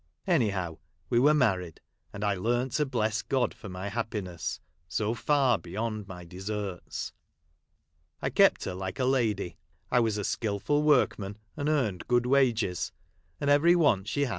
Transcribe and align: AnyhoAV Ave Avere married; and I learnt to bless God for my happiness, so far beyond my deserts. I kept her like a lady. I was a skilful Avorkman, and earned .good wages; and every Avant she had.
AnyhoAV 0.27 0.55
Ave 0.55 0.77
Avere 1.15 1.35
married; 1.37 1.79
and 2.11 2.23
I 2.23 2.33
learnt 2.33 2.71
to 2.71 2.87
bless 2.87 3.21
God 3.21 3.53
for 3.53 3.69
my 3.69 3.87
happiness, 3.89 4.59
so 4.87 5.13
far 5.13 5.59
beyond 5.59 6.07
my 6.07 6.25
deserts. 6.25 7.13
I 8.19 8.31
kept 8.31 8.63
her 8.65 8.73
like 8.73 8.97
a 8.97 9.05
lady. 9.05 9.57
I 9.91 9.99
was 9.99 10.17
a 10.17 10.23
skilful 10.23 10.81
Avorkman, 10.81 11.35
and 11.55 11.69
earned 11.69 12.07
.good 12.07 12.25
wages; 12.25 12.91
and 13.39 13.47
every 13.51 13.73
Avant 13.73 14.07
she 14.07 14.21
had. 14.25 14.29